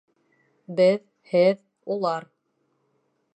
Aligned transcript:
Беҙ, 0.79 1.03
һеҙ, 1.33 1.61
улар 1.97 2.27